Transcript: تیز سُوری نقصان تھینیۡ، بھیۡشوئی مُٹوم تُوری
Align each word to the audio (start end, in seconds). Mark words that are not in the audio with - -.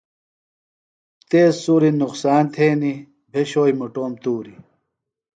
تیز 1.29 1.53
سُوری 1.63 1.91
نقصان 2.01 2.43
تھینیۡ، 2.53 2.97
بھیۡشوئی 3.31 3.73
مُٹوم 3.79 4.11
تُوری 4.21 4.55